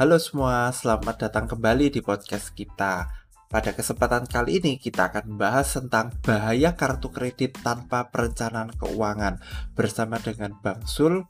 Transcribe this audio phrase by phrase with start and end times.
[0.00, 3.04] Halo semua, selamat datang kembali di podcast kita.
[3.52, 9.44] Pada kesempatan kali ini kita akan membahas tentang bahaya kartu kredit tanpa perencanaan keuangan
[9.76, 11.28] bersama dengan Bang Sul,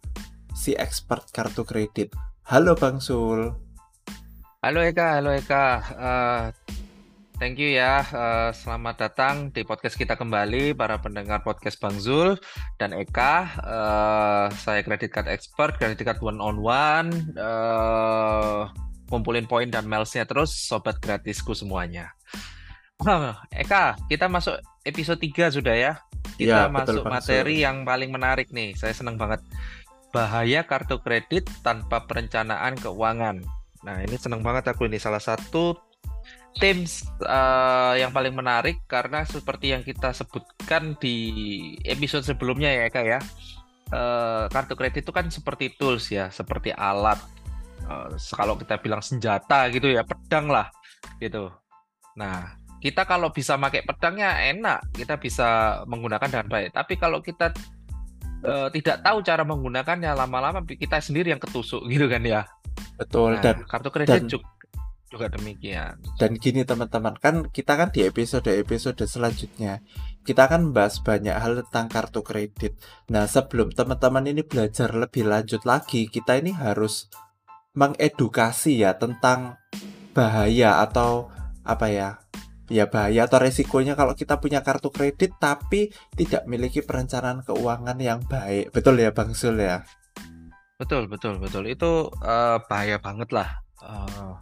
[0.55, 2.15] si expert kartu kredit.
[2.47, 3.51] Halo Bang Sul.
[4.63, 5.67] Halo Eka, halo Eka.
[5.99, 6.45] Uh,
[7.41, 8.05] Thank you ya.
[8.13, 12.37] Uh, selamat datang di podcast kita kembali para pendengar podcast Bang Zul
[12.77, 13.57] dan Eka.
[13.65, 17.09] Uh, saya credit card expert, credit card one on one.
[17.41, 18.69] Uh,
[19.09, 22.13] kumpulin poin dan milesnya terus, sobat gratisku semuanya.
[23.57, 25.93] Eka, kita masuk episode 3 sudah ya.
[26.37, 28.77] Kita ya, masuk betul, materi yang paling menarik nih.
[28.77, 29.41] Saya senang banget.
[30.13, 33.41] Bahaya kartu kredit tanpa perencanaan keuangan.
[33.81, 35.89] Nah, ini senang banget aku ini salah satu
[36.59, 36.83] tim
[37.23, 41.17] uh, yang paling menarik karena seperti yang kita sebutkan di
[41.87, 43.21] episode sebelumnya ya kak ya.
[43.91, 47.19] Uh, kartu kredit itu kan seperti tools ya seperti alat.
[47.87, 50.67] Uh, kalau kita bilang senjata gitu ya pedang lah
[51.23, 51.55] gitu.
[52.19, 56.75] Nah kita kalau bisa pakai pedangnya enak kita bisa menggunakan dengan baik.
[56.75, 57.55] Tapi kalau kita
[58.43, 62.43] uh, tidak tahu cara menggunakannya lama-lama kita sendiri yang ketusuk gitu kan ya.
[62.99, 64.31] Betul nah, dan kartu kredit dan...
[64.31, 64.60] juga
[65.11, 65.99] juga demikian.
[66.17, 69.83] Dan gini teman-teman, kan kita kan di episode-episode selanjutnya
[70.23, 72.79] kita akan membahas banyak hal tentang kartu kredit.
[73.11, 77.11] Nah, sebelum teman-teman ini belajar lebih lanjut lagi, kita ini harus
[77.75, 79.59] mengedukasi ya tentang
[80.15, 81.29] bahaya atau
[81.67, 82.11] apa ya?
[82.71, 88.23] Ya bahaya atau resikonya kalau kita punya kartu kredit tapi tidak memiliki perencanaan keuangan yang
[88.31, 88.71] baik.
[88.71, 89.83] Betul ya Bang Sul ya?
[90.79, 91.67] Betul, betul, betul.
[91.67, 93.59] Itu uh, bahaya banget lah.
[93.83, 94.39] Uh,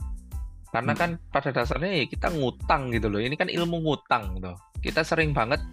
[0.68, 1.00] karena hmm.
[1.00, 3.20] kan pada dasarnya ya kita ngutang gitu loh.
[3.20, 4.52] Ini kan ilmu ngutang gitu.
[4.84, 5.64] Kita sering banget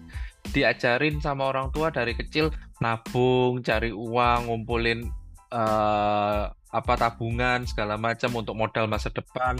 [0.56, 5.10] diajarin sama orang tua dari kecil nabung, cari uang, ngumpulin
[5.52, 9.60] uh, apa tabungan segala macam untuk modal masa depan.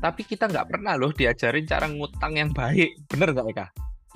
[0.00, 2.96] Tapi kita nggak pernah loh diajarin cara ngutang yang baik.
[3.08, 3.66] Bener nggak Eka?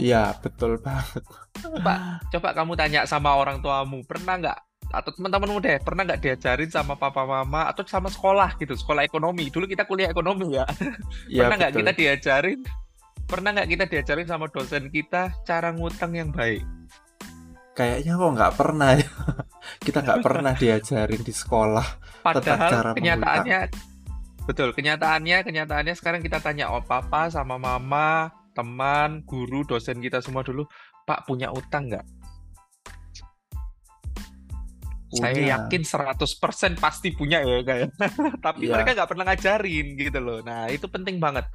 [0.00, 1.21] Iya, betul banget.
[1.61, 4.59] Coba, coba kamu tanya sama orang tuamu, pernah nggak
[4.91, 9.49] atau teman-temanmu deh pernah nggak diajarin sama papa mama atau sama sekolah gitu sekolah ekonomi?
[9.49, 10.67] Dulu kita kuliah ekonomi ya,
[11.31, 12.61] ya pernah nggak kita diajarin?
[13.31, 16.67] Pernah nggak kita diajarin sama dosen kita cara ngutang yang baik?
[17.79, 19.09] Kayaknya kok nggak pernah ya.
[19.87, 24.45] Kita nggak pernah diajarin di sekolah padahal cara kenyataannya mengutang.
[24.45, 30.45] betul kenyataannya kenyataannya sekarang kita tanya oh papa sama mama teman guru dosen kita semua
[30.45, 30.67] dulu
[31.09, 32.05] pak punya utang nggak
[35.10, 35.34] punya.
[35.34, 37.91] Saya yakin 100% pasti punya ya kayak.
[37.91, 38.09] Ya.
[38.47, 38.75] Tapi yeah.
[38.78, 40.38] mereka nggak pernah ngajarin gitu loh.
[40.47, 41.50] Nah, itu penting banget.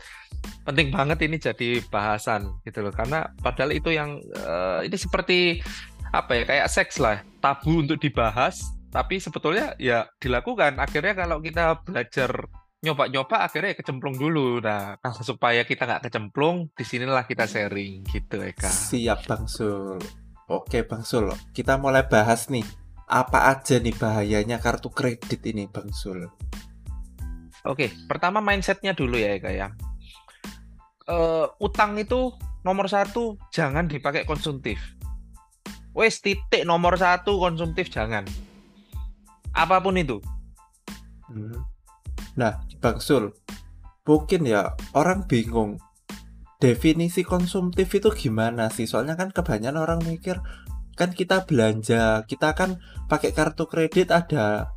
[0.67, 2.91] Penting banget ini jadi bahasan gitu loh.
[2.91, 5.63] Karena padahal itu yang uh, ini seperti
[6.11, 8.59] apa ya kayak seks lah, tabu untuk dibahas,
[8.91, 10.77] tapi sebetulnya ya dilakukan.
[10.77, 12.47] Akhirnya kalau kita belajar
[12.85, 14.61] nyoba-nyoba akhirnya ya kecemplung dulu.
[14.61, 18.69] Nah, supaya kita nggak kecemplung, di sinilah kita sharing gitu Eka.
[18.69, 19.97] Siap Bang Sul.
[20.45, 25.93] Oke Bang Sul, kita mulai bahas nih apa aja nih bahayanya kartu kredit ini Bang
[25.93, 26.25] Sul?
[27.65, 29.73] Oke, pertama mindsetnya dulu ya Eka ya.
[31.05, 32.33] Uh, utang itu
[32.65, 34.81] nomor satu jangan dipakai konsumtif.
[35.93, 38.25] Wes titik nomor satu konsumtif jangan.
[39.53, 40.17] Apa pun itu.
[41.29, 41.61] Hmm.
[42.35, 43.31] Nah, Bang Sul,
[44.03, 45.79] mungkin ya orang bingung
[46.59, 48.89] definisi konsumtif itu gimana sih?
[48.89, 50.41] Soalnya kan kebanyakan orang mikir
[50.95, 52.79] kan kita belanja kita kan
[53.11, 54.71] pakai kartu kredit ada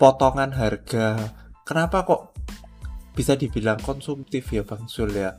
[0.00, 1.30] potongan harga.
[1.68, 2.34] Kenapa kok
[3.14, 5.36] bisa dibilang konsumtif ya bang Sul ya?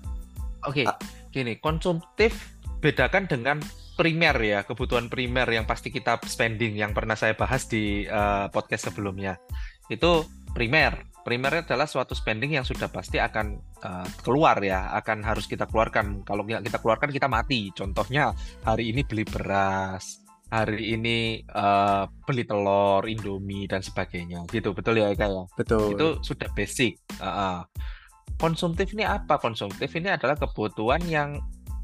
[0.64, 0.86] Oke okay,
[1.34, 3.58] gini konsumtif bedakan dengan
[3.98, 8.90] primer ya kebutuhan primer yang pasti kita spending yang pernah saya bahas di uh, podcast
[8.94, 9.38] sebelumnya.
[9.92, 15.46] Itu primer primer adalah suatu spending yang sudah pasti akan uh, keluar ya, akan harus
[15.46, 16.26] kita keluarkan.
[16.26, 17.70] Kalau nggak kita keluarkan kita mati.
[17.72, 18.34] Contohnya
[18.66, 20.22] hari ini beli beras,
[20.52, 24.46] hari ini uh, beli telur, Indomie dan sebagainya.
[24.50, 25.44] Gitu betul ya Eka ya?
[25.56, 25.96] Betul.
[25.96, 27.00] Itu sudah basic.
[27.22, 27.58] Uh, uh.
[28.42, 29.38] Konsumtif ini apa?
[29.38, 31.38] Konsumtif ini adalah kebutuhan yang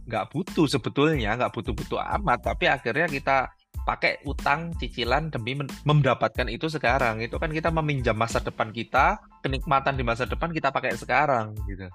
[0.07, 3.51] nggak butuh sebetulnya, nggak butuh-butuh amat, tapi akhirnya kita
[3.88, 5.56] pakai utang cicilan demi
[5.88, 10.75] mendapatkan itu sekarang itu kan kita meminjam masa depan kita kenikmatan di masa depan kita
[10.75, 11.88] pakai sekarang gitu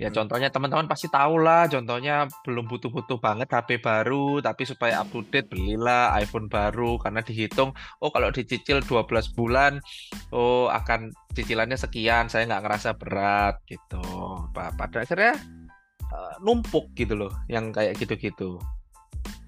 [0.00, 5.12] Ya contohnya teman-teman pasti tahu lah, contohnya belum butuh-butuh banget HP baru, tapi supaya up
[5.12, 9.84] to date belilah iPhone baru karena dihitung, oh kalau dicicil 12 bulan,
[10.32, 14.00] oh akan cicilannya sekian, saya nggak ngerasa berat gitu.
[14.56, 15.36] Pada akhirnya
[16.08, 18.56] uh, numpuk gitu loh, yang kayak gitu-gitu.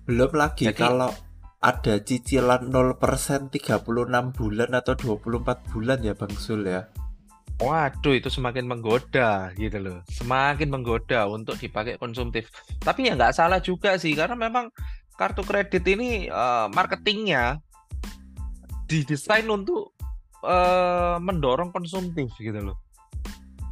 [0.06, 1.10] Belum lagi Jadi, kalau
[1.58, 6.86] ada cicilan 0% 36 bulan atau 24 bulan ya Bang Sul ya.
[7.58, 9.98] Waduh, itu semakin menggoda gitu loh.
[10.12, 12.52] Semakin menggoda untuk dipakai konsumtif.
[12.78, 14.70] Tapi ya nggak salah juga sih, karena memang
[15.16, 17.58] kartu kredit ini uh, marketingnya
[18.86, 19.96] didesain untuk
[20.44, 22.76] uh, mendorong konsumtif gitu loh.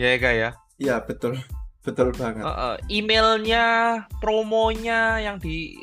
[0.00, 0.50] Ya Eka ya?
[0.80, 1.38] Iya betul,
[1.84, 2.42] betul banget.
[2.42, 3.64] Uh, uh, emailnya,
[4.18, 5.76] promonya yang di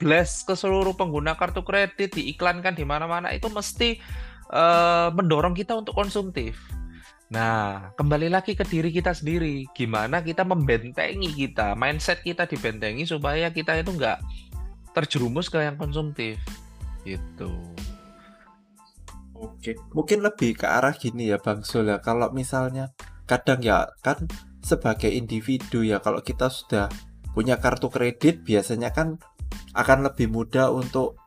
[0.00, 4.00] blast ke seluruh pengguna kartu kredit diiklankan di mana-mana itu mesti
[4.52, 6.56] uh, mendorong kita untuk konsumtif
[7.30, 9.62] Nah, kembali lagi ke diri kita sendiri.
[9.70, 14.18] Gimana kita membentengi kita, mindset kita dibentengi supaya kita itu nggak
[14.90, 16.42] terjerumus ke yang konsumtif.
[17.06, 17.50] Gitu.
[19.38, 22.02] Oke, mungkin lebih ke arah gini ya Bang Sul ya.
[22.02, 22.90] Kalau misalnya
[23.30, 24.26] kadang ya kan
[24.58, 26.90] sebagai individu ya kalau kita sudah
[27.32, 29.18] punya kartu kredit biasanya kan
[29.74, 31.18] akan lebih mudah untuk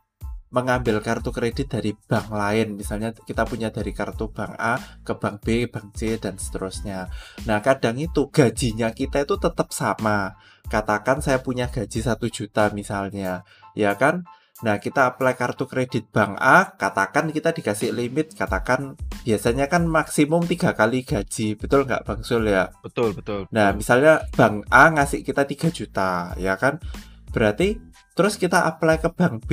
[0.54, 5.42] mengambil kartu kredit dari bank lain misalnya kita punya dari kartu bank A ke bank
[5.42, 7.10] B, bank C dan seterusnya.
[7.50, 10.38] Nah kadang itu gajinya kita itu tetap sama.
[10.70, 13.42] Katakan saya punya gaji satu juta misalnya,
[13.74, 14.30] ya kan?
[14.64, 18.96] Nah kita apply kartu kredit bank A, katakan kita dikasih limit, katakan
[19.28, 22.72] biasanya kan maksimum tiga kali gaji, betul nggak Bang Sul ya?
[22.80, 23.46] Betul betul.
[23.52, 26.80] Nah misalnya bank A ngasih kita 3 juta, ya kan?
[27.36, 29.52] Berarti Terus kita apply ke bank B.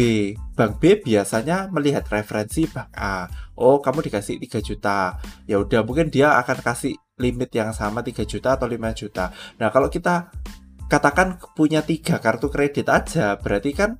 [0.52, 3.24] Bank B biasanya melihat referensi bank A.
[3.56, 5.16] Oh, kamu dikasih 3 juta.
[5.48, 9.32] Ya udah, mungkin dia akan kasih limit yang sama 3 juta atau 5 juta.
[9.56, 10.28] Nah, kalau kita
[10.92, 13.96] katakan punya tiga kartu kredit aja, berarti kan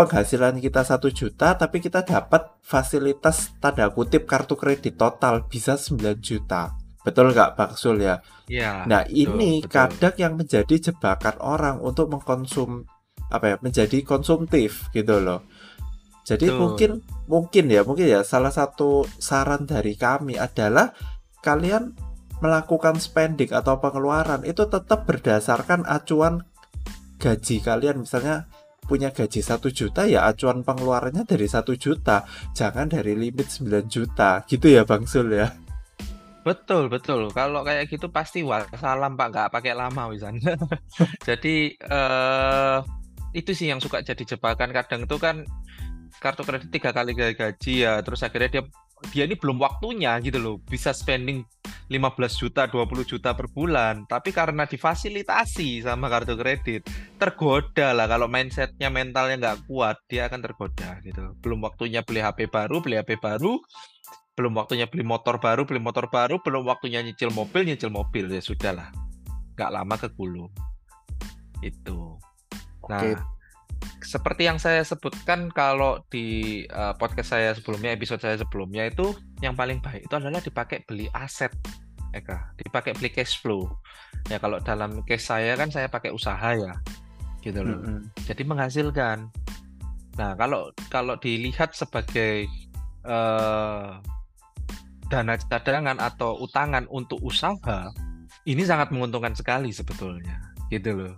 [0.00, 6.16] penghasilan kita satu juta, tapi kita dapat fasilitas tanda kutip kartu kredit total bisa 9
[6.24, 6.72] juta.
[7.04, 8.24] Betul nggak Pak Sul ya?
[8.48, 8.88] Iya.
[8.88, 9.72] Nah betul, ini betul.
[9.72, 12.88] kadang yang menjadi jebakan orang untuk mengkonsum
[13.28, 15.44] apa ya menjadi konsumtif gitu loh.
[16.24, 16.56] Jadi Tuh.
[16.56, 16.90] mungkin
[17.28, 20.92] mungkin ya mungkin ya salah satu saran dari kami adalah
[21.44, 21.96] kalian
[22.40, 26.48] melakukan spending atau pengeluaran itu tetap berdasarkan acuan
[27.20, 28.48] gaji kalian misalnya
[28.84, 34.42] punya gaji satu juta ya acuan pengeluarannya dari satu juta jangan dari limit 9 juta.
[34.44, 35.52] Gitu ya Bang Sul ya?
[36.40, 37.28] Betul betul.
[37.36, 38.40] Kalau kayak gitu pasti
[38.80, 39.26] salam Pak.
[39.30, 40.56] Nggak pakai lama misalnya.
[41.28, 42.78] Jadi eh,
[43.36, 44.74] itu sih yang suka jadi jebakan.
[44.74, 45.46] Kadang itu kan
[46.20, 48.62] kartu kredit tiga kali gaji ya terus akhirnya dia
[49.08, 50.56] dia ini belum waktunya gitu loh.
[50.60, 51.42] Bisa spending
[51.88, 54.04] 15 juta 20 juta per bulan.
[54.04, 56.86] Tapi karena difasilitasi sama kartu kredit
[57.16, 58.06] tergoda lah.
[58.06, 61.32] Kalau mindsetnya mentalnya nggak kuat dia akan tergoda gitu.
[61.40, 63.56] Belum waktunya beli HP baru beli HP baru.
[64.36, 66.38] Belum waktunya beli motor baru beli motor baru.
[66.44, 68.28] Belum waktunya nyicil mobil nyicil mobil.
[68.28, 68.92] Ya sudahlah
[69.60, 70.48] nggak lama ke gulung
[71.60, 72.16] itu
[72.88, 73.14] Nah, okay.
[74.00, 79.12] Seperti yang saya sebutkan kalau di uh, podcast saya sebelumnya, episode saya sebelumnya itu
[79.44, 81.52] yang paling baik itu adalah dipakai beli aset,
[82.10, 83.70] Eka, dipakai beli cash flow.
[84.26, 86.74] Ya kalau dalam case saya kan saya pakai usaha ya,
[87.44, 87.78] gitu loh.
[87.78, 88.00] Mm -hmm.
[88.26, 89.18] Jadi menghasilkan.
[90.18, 92.50] Nah kalau kalau dilihat sebagai
[93.06, 94.00] uh,
[95.06, 97.90] dana cadangan atau utangan untuk usaha,
[98.46, 100.40] ini sangat menguntungkan sekali sebetulnya,
[100.72, 101.14] gitu loh.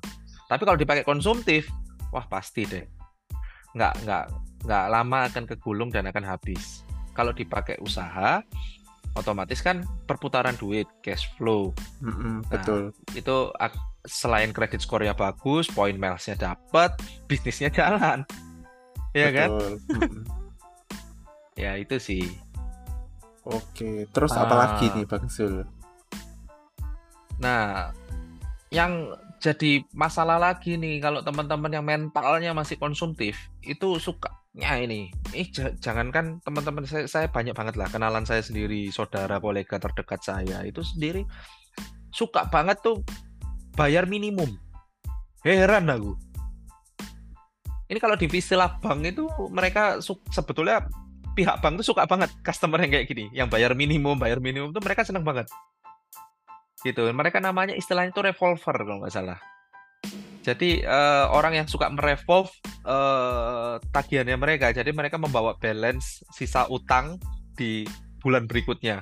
[0.52, 1.68] Tapi kalau dipakai konsumtif,
[2.12, 2.84] wah pasti deh.
[3.72, 4.24] Nggak, nggak,
[4.68, 6.84] nggak lama akan kegulung dan akan habis.
[7.16, 8.44] Kalau dipakai usaha,
[9.16, 11.72] otomatis kan perputaran duit, cash flow.
[12.04, 12.82] Mm -hmm, nah, betul.
[13.16, 13.52] Itu
[14.04, 16.92] selain kredit skornya bagus, poin milesnya dapat,
[17.26, 18.28] bisnisnya jalan.
[19.16, 19.50] Ya kan?
[21.62, 22.24] ya itu sih.
[23.42, 24.46] Oke, terus ah.
[24.46, 25.66] apa lagi nih Bang Zul?
[27.42, 27.90] Nah,
[28.70, 29.10] yang
[29.42, 33.34] jadi masalah lagi nih kalau teman-teman yang mentalnya masih konsumtif
[33.66, 35.50] itu sukanya ini eh
[35.82, 40.86] jangankan teman-teman saya, saya banyak banget lah kenalan saya sendiri saudara kolega terdekat saya itu
[40.86, 41.26] sendiri
[42.12, 43.00] suka banget tuh
[43.74, 44.52] bayar minimum.
[45.42, 46.14] Heran aku.
[47.90, 49.98] Ini kalau di istilah bank itu mereka
[50.32, 50.86] sebetulnya
[51.36, 54.84] pihak bank tuh suka banget customer yang kayak gini yang bayar minimum bayar minimum tuh
[54.84, 55.48] mereka seneng banget
[56.82, 57.06] gitu.
[57.08, 59.38] Mereka namanya istilahnya itu revolver kalau nggak salah.
[60.42, 62.50] Jadi uh, orang yang suka merevolve
[62.82, 64.74] uh, tagihannya mereka.
[64.74, 67.22] Jadi mereka membawa balance sisa utang
[67.54, 67.86] di
[68.18, 68.98] bulan berikutnya.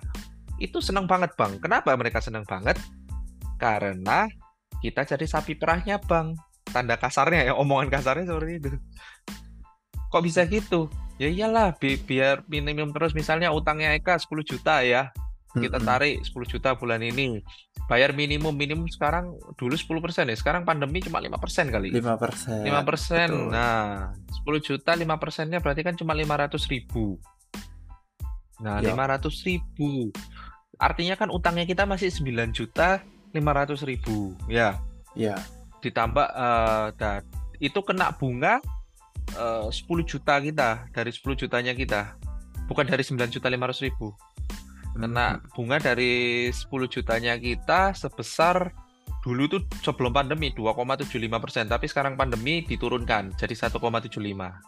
[0.60, 1.56] Itu senang banget bang.
[1.56, 2.76] Kenapa mereka senang banget?
[3.56, 4.28] Karena
[4.84, 6.36] kita jadi sapi perahnya bang.
[6.68, 8.68] Tanda kasarnya ya omongan kasarnya seperti itu.
[10.12, 10.92] Kok bisa gitu?
[11.16, 13.16] Ya iyalah bi biar minimum terus.
[13.16, 15.08] Misalnya utangnya Eka 10 juta ya
[15.50, 17.42] kita tarik 10 juta bulan ini.
[17.90, 20.36] Bayar minimum minimum sekarang dulu 10% ya.
[20.38, 21.90] Sekarang pandemi cuma 5% kali.
[21.90, 22.62] 5%.
[22.62, 22.70] 5%.
[22.70, 23.50] Betul.
[23.50, 24.14] Nah,
[24.46, 27.18] 10 juta 5 persennya berarti kan cuma 500 ribu.
[28.62, 28.94] Nah, Ya.
[28.94, 30.14] 500 ribu.
[30.78, 33.02] Artinya kan utangnya kita masih 9 juta
[33.34, 34.38] 500 ribu.
[34.46, 34.78] Ya,
[35.18, 35.34] Ya,
[35.82, 37.26] ditambah eh, dan
[37.58, 38.62] itu kena bunga
[39.34, 42.14] eh, 10 juta kita dari 10 jutanya kita.
[42.70, 44.14] Bukan dari 9 juta 500 ribu.
[44.94, 48.74] Kena bunga dari 10 jutanya kita sebesar
[49.20, 53.76] dulu tuh sebelum pandemi 2,75 persen, tapi sekarang pandemi diturunkan jadi 1,75.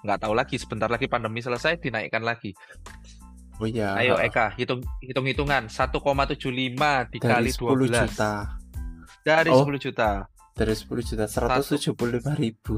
[0.04, 2.52] Nggak tahu lagi sebentar lagi pandemi selesai dinaikkan lagi.
[3.60, 3.96] Oh iya.
[3.96, 8.32] Ayo Eka, hitung hitung hitungan 1,75 dari dikali 10 12 juta.
[9.24, 9.64] dari Oh.
[9.64, 10.10] 10 juta.
[10.52, 12.76] Dari 10 juta 175 ribu.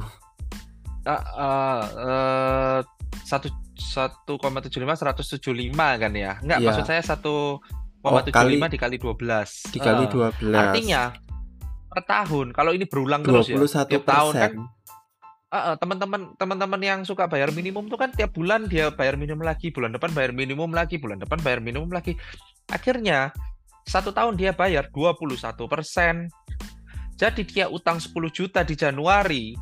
[1.04, 2.78] Ah, ah, eh,
[3.24, 6.38] satu 1,75 175 kan ya?
[6.40, 6.66] Enggak, Iya.
[6.70, 7.60] maksud saya 1,75
[8.04, 9.48] Oh, kali- dikali 12.
[9.72, 10.52] Dikali Eh, 12.
[10.54, 11.02] Artinya
[11.88, 14.52] per tahun kalau ini berulang terus ya 21 tiap tahun kan
[15.54, 19.46] eh, eh, teman-teman teman-teman yang suka bayar minimum tuh kan tiap bulan dia bayar minimum
[19.46, 22.18] lagi bulan depan bayar minimum lagi bulan depan bayar minimum lagi
[22.66, 23.30] akhirnya
[23.86, 26.26] satu tahun dia bayar 21 persen
[27.14, 29.54] jadi dia utang 10 juta di Januari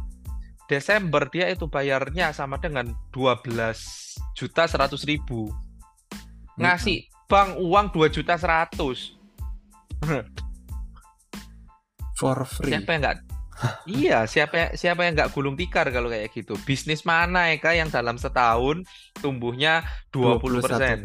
[0.72, 5.52] Desember dia itu bayarnya sama dengan 12 juta 100 ribu.
[6.56, 9.20] Ngasih bank uang 2 juta 100
[12.16, 12.72] For free.
[12.72, 13.18] siapa yang nggak
[13.86, 16.56] iya siapa yang- siapa yang nggak gulung tikar kalau kayak gitu.
[16.64, 18.82] Bisnis mana Eka yang dalam setahun
[19.20, 20.96] tumbuhnya 20 persen?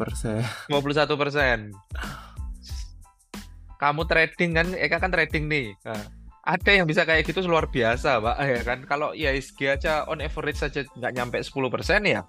[0.72, 1.58] 21 persen.
[3.78, 5.70] Kamu trading kan Eka kan trading nih.
[5.86, 6.02] Nah,
[6.48, 10.64] ada yang bisa kayak gitu luar biasa Pak ya kan kalau ISG aja on average
[10.64, 12.24] saja nggak nyampe 10 persen ya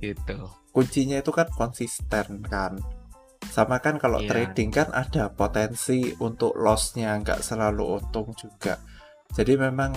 [0.00, 2.80] gitu Kuncinya itu kan konsisten kan.
[3.52, 4.32] Sama kan kalau Iya.
[4.32, 8.80] trading kan ada potensi untuk lossnya nggak selalu untung juga.
[9.36, 9.92] Jadi memang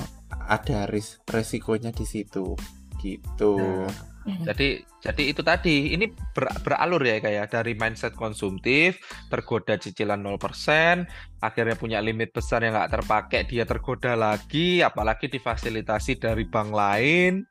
[0.51, 2.59] ada ris resikonya di situ.
[2.99, 3.55] Gitu.
[3.55, 8.97] Nah, Jadi jadi itu tadi ini ber- beralur ya kayak dari mindset konsumtif,
[9.29, 11.05] tergoda cicilan 0%,
[11.45, 17.45] akhirnya punya limit besar yang nggak terpakai, dia tergoda lagi, apalagi difasilitasi dari bank lain.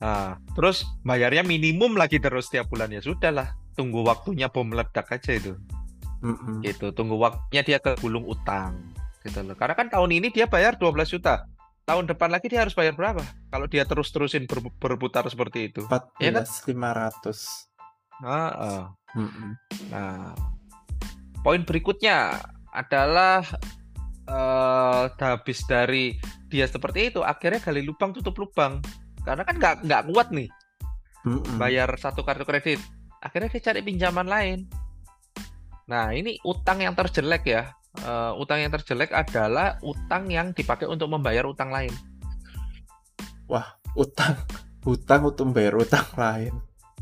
[0.00, 5.36] Nah, terus bayarnya minimum lagi terus tiap bulan ya sudahlah, tunggu waktunya bom meledak aja
[5.36, 5.52] itu.
[6.24, 6.64] Mm-mm.
[6.64, 8.72] Gitu, tunggu waktunya dia kegulung utang.
[9.20, 9.52] Gitu loh.
[9.52, 11.44] Karena kan tahun ini dia bayar 12 juta.
[11.86, 13.22] Tahun depan lagi dia harus bayar berapa?
[13.46, 15.86] Kalau dia terus-terusin ber- berputar seperti itu.
[16.18, 16.44] Iya kan?
[16.44, 18.26] 14.500.
[18.26, 18.82] Ah, ah.
[19.14, 19.54] Mm-mm.
[19.94, 20.34] Nah,
[21.46, 22.42] poin berikutnya
[22.74, 23.46] adalah
[24.26, 26.18] eh habis dari
[26.50, 28.82] dia seperti itu, akhirnya gali lubang tutup lubang.
[29.22, 30.50] Karena kan nggak nggak kuat nih
[31.22, 31.54] Mm-mm.
[31.54, 32.82] bayar satu kartu kredit.
[33.22, 34.66] Akhirnya dia cari pinjaman lain.
[35.86, 37.70] Nah, ini utang yang terjelek ya.
[38.02, 41.92] Eh, utang yang terjelek adalah utang yang dipakai untuk membayar utang lain.
[43.96, 44.36] Utang.
[44.84, 46.52] Utang untuk membayar utang lain.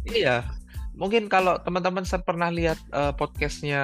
[0.06, 0.46] Iya,
[0.94, 3.82] mungkin kalau teman-teman pernah lihat eh, podcastnya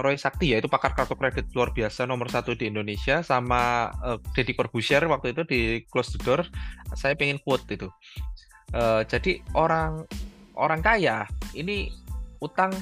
[0.00, 4.18] Roy Sakti ya, itu pakar kartu kredit luar biasa nomor satu di Indonesia, sama eh,
[4.38, 6.46] Deddy Corbuzier waktu itu di Close the Door,
[6.94, 7.90] saya pengen quote itu.
[8.72, 10.06] Eh, jadi orang
[10.54, 11.90] orang kaya ini
[12.38, 12.72] utang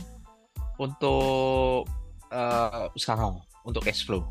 [0.79, 1.89] untuk
[2.31, 3.27] eh, usaha,
[3.65, 4.25] untuk cash flow.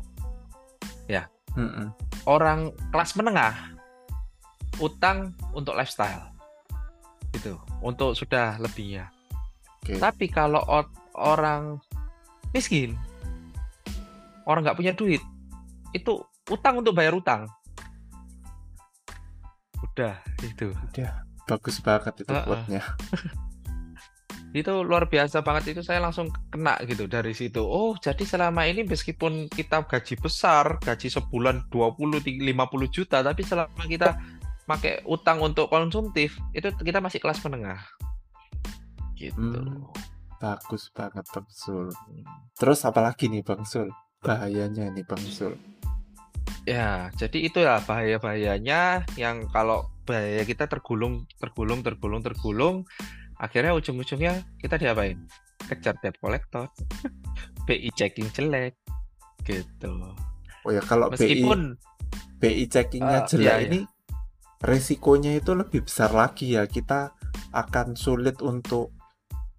[1.58, 1.90] Mm-mm.
[2.30, 3.74] Orang kelas menengah
[4.78, 6.30] utang untuk lifestyle,
[7.34, 9.10] gitu, untuk sudah lebihnya.
[9.82, 9.98] Oke.
[9.98, 10.62] Tapi kalau
[11.18, 11.82] orang
[12.54, 12.94] miskin,
[14.46, 15.20] orang nggak punya duit,
[15.90, 17.50] itu utang untuk bayar utang.
[19.90, 20.70] Udah, itu.
[20.70, 22.46] Udah bagus banget itu Heeh.
[22.46, 22.82] quote-nya.
[24.50, 27.62] Itu luar biasa banget itu saya langsung kena gitu dari situ.
[27.62, 33.46] Oh, jadi selama ini meskipun kita gaji besar, gaji sebulan 20 ti- 50 juta, tapi
[33.46, 34.18] selama kita
[34.66, 37.78] pakai utang untuk konsumtif, itu kita masih kelas menengah.
[39.14, 39.38] Gitu.
[39.38, 39.86] Hmm.
[40.40, 41.92] Bagus banget Bang Sul.
[42.56, 43.92] Terus apalagi nih Bang Sul?
[44.24, 45.52] Bahayanya nih Bang Sul.
[46.64, 52.76] Ya, jadi itu ya bahaya-bahayanya yang kalau bahaya kita tergulung, tergulung, tergulung, tergulung,
[53.40, 55.16] akhirnya ujung-ujungnya kita diapain?
[55.64, 56.68] Kejar debt collector,
[57.66, 58.76] BI checking jelek,
[59.48, 60.12] gitu.
[60.68, 61.60] Oh ya kalau BI Meskipun
[62.40, 63.66] BI checkingnya Eh, jelek iya, iya.
[63.68, 63.80] ini
[64.60, 66.68] resikonya itu lebih besar lagi ya.
[66.68, 67.16] Kita
[67.52, 68.92] akan sulit untuk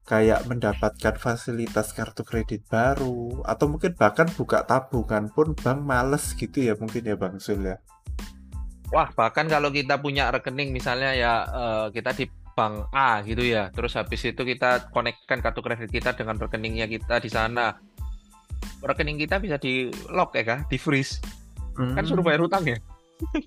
[0.05, 6.67] kayak mendapatkan fasilitas kartu kredit baru atau mungkin bahkan buka tabungan pun bank males gitu
[6.67, 7.77] ya mungkin ya Bang Sul ya.
[8.91, 12.27] Wah, bahkan kalau kita punya rekening misalnya ya eh, kita di
[12.61, 13.73] bank A gitu ya.
[13.73, 17.73] Terus habis itu kita konekkan kartu kredit kita dengan rekeningnya kita di sana.
[18.81, 21.17] rekening kita bisa di lock ya kak, di freeze.
[21.73, 22.29] Kan suruh Hmm.
[22.29, 22.77] bayar utang ya.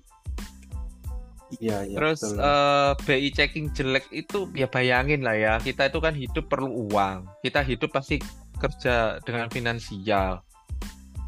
[1.61, 2.41] Iya, iya Terus betul.
[2.41, 7.29] eh, BI checking jelek itu ya bayangin lah ya, kita itu kan hidup perlu uang.
[7.45, 8.17] Kita hidup pasti
[8.57, 10.41] kerja dengan finansial.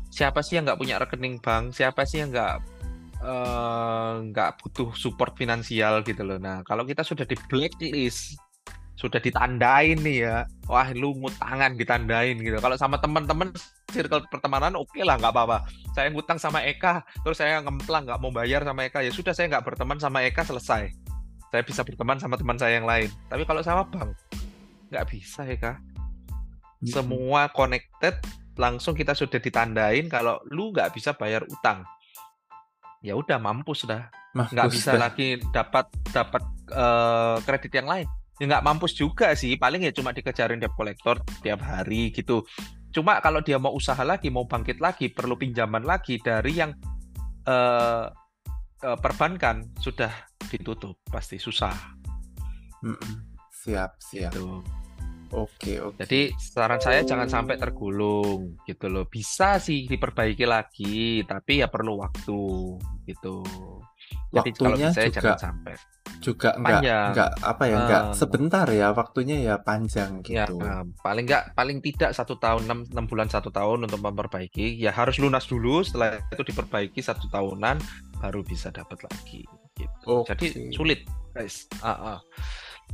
[0.09, 1.77] Siapa sih yang nggak punya rekening bank?
[1.77, 2.55] Siapa sih yang nggak
[3.23, 6.37] eh, nggak butuh support finansial gitu loh.
[6.37, 8.37] Nah, kalau kita sudah di blacklist,
[8.97, 12.57] sudah ditandain nih ya, wah lu ngutangan ditandain gitu.
[12.57, 13.53] Kalau sama teman-teman
[13.93, 15.69] circle pertemanan oke lah nggak apa-apa.
[15.93, 19.53] Saya ngutang sama Eka, terus saya ngemplang nggak mau bayar sama Eka ya sudah saya
[19.53, 20.89] nggak berteman sama Eka selesai.
[21.53, 23.13] Saya bisa berteman sama teman saya yang lain.
[23.29, 24.17] Tapi kalau sama bank
[24.89, 25.77] nggak bisa Eka.
[26.81, 28.17] Semua connected
[28.57, 31.85] langsung kita sudah ditandain kalau lu nggak bisa bayar utang.
[33.01, 34.09] Ya udah mampus dah.
[34.33, 35.09] Nggak bisa dah.
[35.09, 38.07] lagi dapat dapat eh, kredit yang lain.
[38.37, 39.57] Ya nggak mampus juga sih.
[39.57, 42.45] Paling ya cuma dikejarin debt collector tiap hari gitu.
[42.93, 46.71] Cuma kalau dia mau usaha lagi mau bangkit lagi perlu pinjaman lagi dari yang
[47.45, 48.05] eh,
[48.85, 50.11] eh, perbankan sudah
[50.49, 51.01] ditutup.
[51.09, 51.73] Pasti susah.
[52.85, 53.13] Mm-mm.
[53.49, 54.31] Siap, siap.
[54.31, 54.76] gitu
[55.33, 55.99] Oke, oke.
[56.05, 61.99] jadi saran saya jangan sampai tergulung gitu loh bisa sih diperbaiki lagi tapi ya perlu
[61.99, 62.41] waktu
[63.05, 63.43] gitu
[64.27, 65.73] jadi kalau Waktunya bisa ya juga jangan sampai
[66.17, 70.57] juga nggak panjang nggak apa ya nggak Eh, sebentar ya waktunya ya panjang Ya, gitu.
[70.59, 74.75] eh, paling nggak paling tidak satu tahun enam, enam bulan satu tahun untuk memperbaiki.
[74.79, 77.79] Ya harus lunas dulu, setelah itu diperbaiki satu tahunan
[78.19, 79.45] baru bisa dapat lagi.
[79.77, 80.13] Gitu.
[80.27, 80.73] Jadi Oke.
[80.73, 80.99] sulit,
[81.31, 81.69] guys.
[81.79, 82.19] Ah, ah.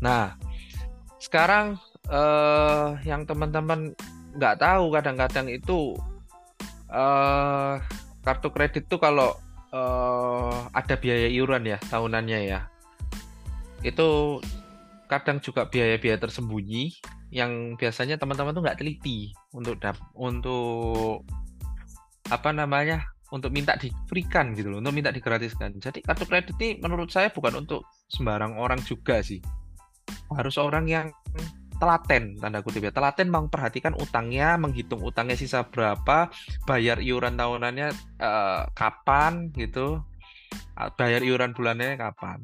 [0.03, 0.35] Nah,
[1.23, 1.79] sekarang
[2.11, 3.95] eh yang teman-teman
[4.35, 5.95] nggak tahu kadang-kadang itu
[6.91, 7.79] eh
[8.27, 9.31] kartu kredit tuh kalau
[9.71, 12.67] eh ada biaya iuran ya tahunannya ya,
[13.87, 14.39] itu
[15.07, 16.91] kadang juga biaya-biaya tersembunyi
[17.31, 19.79] yang biasanya teman-teman tuh nggak teliti untuk
[20.19, 21.23] untuk
[22.27, 23.01] apa namanya
[23.33, 25.73] untuk minta di freekan gitu loh untuk minta digratiskan.
[25.79, 29.41] Jadi kartu kredit ini menurut saya bukan untuk sembarang orang juga sih
[30.37, 31.07] harus orang yang
[31.77, 32.93] telaten tanda kutip ya.
[32.95, 36.31] Telaten memperhatikan utangnya menghitung utangnya sisa berapa
[36.63, 37.87] bayar iuran tahunannya
[38.21, 39.99] eh, kapan gitu.
[40.95, 42.39] Bayar iuran bulannya kapan.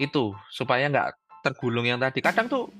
[0.00, 2.18] Itu supaya nggak tergulung yang tadi.
[2.24, 2.72] Kadang tuh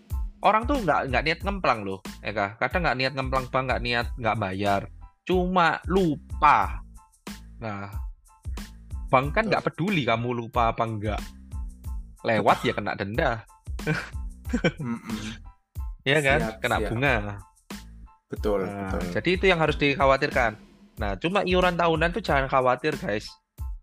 [0.43, 4.07] orang tuh nggak nggak niat ngemplang loh Eka kadang nggak niat ngemplang bang nggak niat
[4.19, 4.83] nggak bayar.
[5.25, 6.83] Cuma lupa.
[7.63, 7.89] Nah
[9.15, 11.23] bank kan nggak peduli kamu lupa apa enggak
[12.27, 13.47] lewat ya kena denda
[14.81, 15.19] Mm-mm.
[16.05, 16.91] ya kan Siap, kena siap.
[16.93, 17.15] bunga
[18.25, 19.03] Betul, Nah, betul.
[19.15, 20.53] jadi itu yang harus dikhawatirkan
[20.95, 23.27] nah cuma iuran tahunan tuh jangan khawatir guys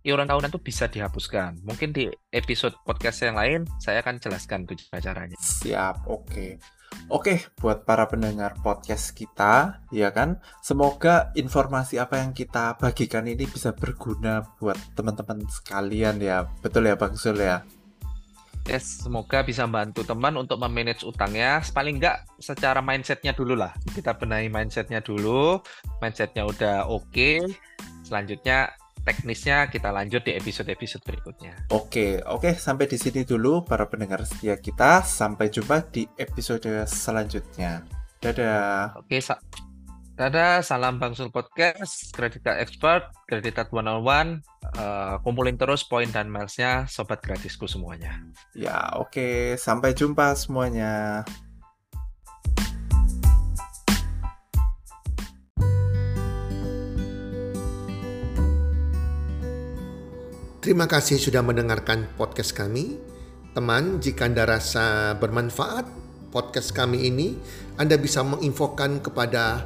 [0.01, 4.75] iuran tahunan tuh bisa dihapuskan mungkin di episode podcast yang lain saya akan jelaskan tuh
[4.97, 6.57] caranya Siap, oke.
[7.07, 10.43] Oke, buat para pendengar podcast kita, ya kan?
[10.59, 16.51] Semoga informasi apa yang kita bagikan ini bisa berguna buat teman-teman sekalian ya.
[16.59, 17.63] Betul ya, Bang Sul ya?
[18.69, 21.59] Yes, semoga bisa membantu teman untuk memanage utangnya.
[21.73, 23.73] Paling nggak secara mindsetnya dulu lah.
[23.89, 25.57] Kita benahi mindsetnya dulu.
[25.97, 27.41] Mindsetnya udah oke.
[28.05, 28.69] Selanjutnya
[29.01, 31.57] teknisnya kita lanjut di episode-episode berikutnya.
[31.73, 35.01] Oke, oke, sampai di sini dulu para pendengar setia kita.
[35.01, 37.81] Sampai jumpa di episode selanjutnya.
[38.21, 39.01] Dadah.
[39.01, 39.41] Oke, sa-
[40.15, 44.43] dadah, salam Bangsul Podcast, Credit Card Expert, Credit Card 101.
[44.75, 48.19] Eh, kumpulin terus poin dan milesnya, sobat gratisku semuanya.
[48.51, 51.23] Ya, oke, sampai jumpa semuanya.
[60.61, 63.01] Terima kasih sudah mendengarkan podcast kami.
[63.57, 65.83] Teman, jika Anda rasa bermanfaat
[66.31, 67.35] podcast kami ini,
[67.81, 69.65] Anda bisa menginfokan kepada